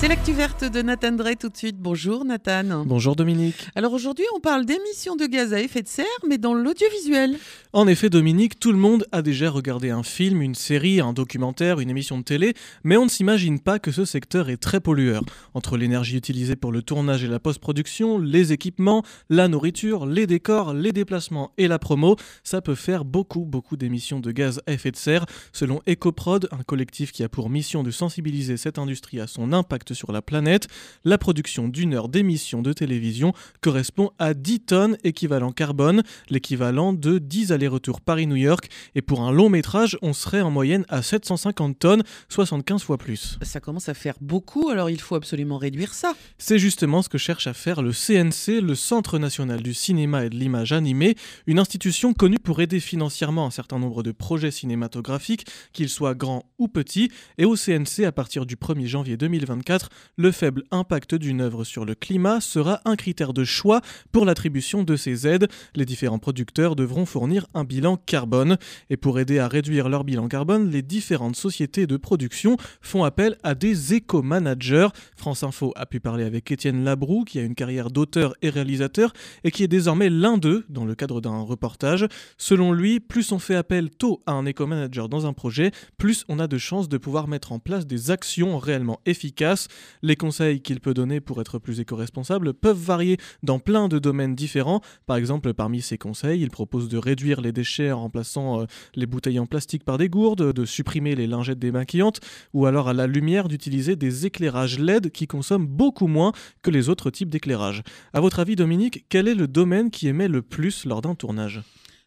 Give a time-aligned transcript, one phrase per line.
[0.00, 1.76] C'est l'actu verte de Nathan Drey tout de suite.
[1.76, 2.84] Bonjour Nathan.
[2.86, 3.66] Bonjour Dominique.
[3.74, 7.36] Alors aujourd'hui, on parle d'émissions de gaz à effet de serre, mais dans l'audiovisuel.
[7.72, 11.80] En effet, Dominique, tout le monde a déjà regardé un film, une série, un documentaire,
[11.80, 12.54] une émission de télé,
[12.84, 15.22] mais on ne s'imagine pas que ce secteur est très pollueur.
[15.52, 20.74] Entre l'énergie utilisée pour le tournage et la post-production, les équipements, la nourriture, les décors,
[20.74, 24.92] les déplacements et la promo, ça peut faire beaucoup, beaucoup d'émissions de gaz à effet
[24.92, 25.26] de serre.
[25.52, 29.87] Selon EcoProd, un collectif qui a pour mission de sensibiliser cette industrie à son impact
[29.94, 30.68] sur la planète,
[31.04, 37.18] la production d'une heure d'émission de télévision correspond à 10 tonnes équivalent carbone, l'équivalent de
[37.18, 41.78] 10 allers-retours Paris-New York, et pour un long métrage, on serait en moyenne à 750
[41.78, 43.38] tonnes, 75 fois plus.
[43.42, 46.14] Ça commence à faire beaucoup, alors il faut absolument réduire ça.
[46.38, 50.30] C'est justement ce que cherche à faire le CNC, le Centre national du cinéma et
[50.30, 55.46] de l'image animée, une institution connue pour aider financièrement un certain nombre de projets cinématographiques,
[55.72, 59.77] qu'ils soient grands ou petits, et au CNC, à partir du 1er janvier 2024,
[60.16, 63.80] le faible impact d'une œuvre sur le climat sera un critère de choix
[64.12, 65.48] pour l'attribution de ces aides.
[65.74, 68.56] Les différents producteurs devront fournir un bilan carbone.
[68.90, 73.36] Et pour aider à réduire leur bilan carbone, les différentes sociétés de production font appel
[73.42, 74.88] à des éco-managers.
[75.16, 79.12] France Info a pu parler avec Étienne Labroux, qui a une carrière d'auteur et réalisateur,
[79.44, 82.06] et qui est désormais l'un d'eux dans le cadre d'un reportage.
[82.36, 86.38] Selon lui, plus on fait appel tôt à un éco-manager dans un projet, plus on
[86.38, 89.67] a de chances de pouvoir mettre en place des actions réellement efficaces
[90.02, 94.34] les conseils qu'il peut donner pour être plus éco-responsable peuvent varier dans plein de domaines
[94.34, 94.80] différents.
[95.06, 99.06] Par exemple, parmi ses conseils, il propose de réduire les déchets en remplaçant euh, les
[99.06, 102.20] bouteilles en plastique par des gourdes, de supprimer les lingettes démaquillantes,
[102.52, 106.88] ou alors à la lumière d'utiliser des éclairages LED qui consomment beaucoup moins que les
[106.88, 107.82] autres types d'éclairage.
[108.12, 111.62] À votre avis, Dominique, quel est le domaine qui émet le plus lors d'un tournage?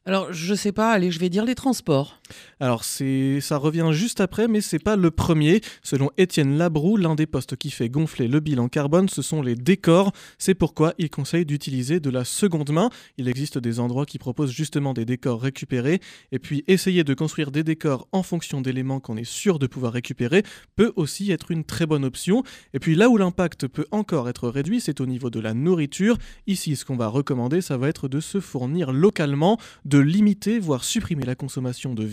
[0.06, 2.21] Alors, je sais pas, allez, je vais dire les transports.
[2.60, 5.62] Alors, ça revient juste après, mais c'est pas le premier.
[5.84, 9.56] Selon Étienne Labroux, l'un des postes qui fait gonfler le bilan carbone, ce sont les
[9.56, 10.12] décors.
[10.38, 12.90] C'est pourquoi il conseille d'utiliser de la seconde main.
[13.18, 16.00] Il existe des endroits qui proposent justement des décors récupérés.
[16.32, 19.94] Et puis, essayer de construire des décors en fonction d'éléments qu'on est sûr de pouvoir
[19.94, 20.44] récupérer
[20.76, 22.44] peut aussi être une très bonne option.
[22.74, 26.18] Et puis, là où l'impact peut encore être réduit, c'est au niveau de la nourriture.
[26.48, 30.84] Ici, ce qu'on va recommander, ça va être de se fournir localement de limiter, voire
[30.84, 32.04] supprimer la consommation de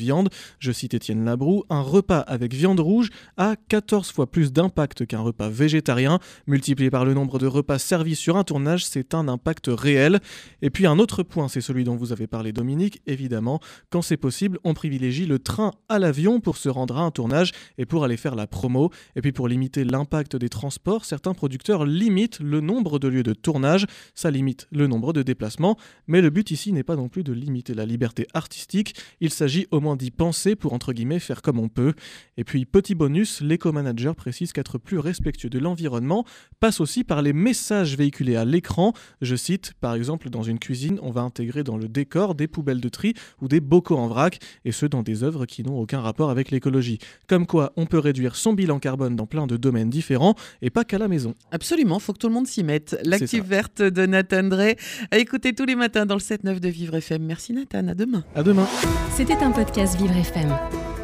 [0.58, 5.20] Je cite Étienne Labroux, un repas avec viande rouge a 14 fois plus d'impact qu'un
[5.20, 6.19] repas végétarien.
[6.46, 10.20] Multiplié par le nombre de repas servis sur un tournage, c'est un impact réel.
[10.62, 13.60] Et puis un autre point, c'est celui dont vous avez parlé Dominique, évidemment,
[13.91, 17.52] quand c'est possible, on privilégie le train à l'avion pour se rendre à un tournage
[17.76, 18.90] et pour aller faire la promo.
[19.16, 23.34] Et puis pour limiter l'impact des transports, certains producteurs limitent le nombre de lieux de
[23.34, 25.76] tournage, ça limite le nombre de déplacements,
[26.06, 29.66] mais le but ici n'est pas non plus de limiter la liberté artistique, il s'agit
[29.70, 31.92] au moins d'y penser pour entre guillemets faire comme on peut.
[32.36, 36.25] Et puis petit bonus, l'éco-manager précise qu'être plus respectueux de l'environnement
[36.60, 38.92] passe aussi par les messages véhiculés à l'écran.
[39.20, 42.81] Je cite, par exemple dans une cuisine, on va intégrer dans le décor des poubelles
[42.81, 46.00] de tri ou des bocaux en vrac, et ce dans des œuvres qui n'ont aucun
[46.00, 46.98] rapport avec l'écologie.
[47.26, 50.84] Comme quoi, on peut réduire son bilan carbone dans plein de domaines différents, et pas
[50.84, 51.34] qu'à la maison.
[51.50, 52.98] Absolument, faut que tout le monde s'y mette.
[53.04, 54.76] L'active verte de Nathan Drey,
[55.10, 57.25] à écouter tous les matins dans le 7-9 de Vivre FM.
[57.25, 58.25] Merci Nathan, à demain.
[58.34, 58.66] À demain.
[59.14, 60.54] C'était un podcast Vivre FM.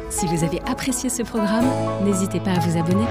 [0.09, 1.65] Si vous avez apprécié ce programme,
[2.03, 3.05] n'hésitez pas à vous abonner.